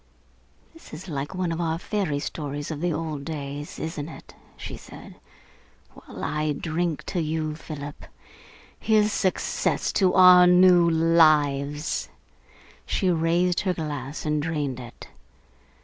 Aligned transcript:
"This 0.73 0.95
is 0.95 1.07
like 1.07 1.35
one 1.35 1.51
of 1.51 1.61
our 1.61 1.77
fairy 1.77 2.17
stories 2.17 2.71
of 2.71 2.81
the 2.81 2.91
old 2.91 3.23
days, 3.23 3.77
isn't 3.77 4.09
it?" 4.09 4.33
she 4.57 4.75
said. 4.75 5.17
"Well, 5.93 6.23
I 6.23 6.53
drink 6.53 7.03
to 7.05 7.19
you, 7.21 7.53
Philip. 7.55 8.05
Here's 8.79 9.11
success 9.13 9.93
to 9.93 10.15
our 10.15 10.47
new 10.47 10.89
lives!" 10.89 12.09
She 12.87 13.11
raised 13.11 13.59
her 13.59 13.75
glass 13.75 14.25
and 14.25 14.41
drained 14.41 14.79
it. 14.79 15.07